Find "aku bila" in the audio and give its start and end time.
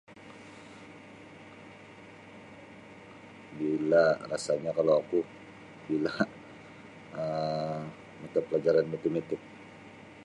5.05-6.13